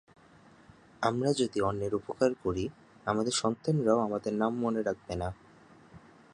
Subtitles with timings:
[1.01, 2.65] আমরা যদি অন্যের উপকার করি,
[3.05, 5.29] আমাদের সন্তানরাও আমাদের নাম মনে রাখবে না।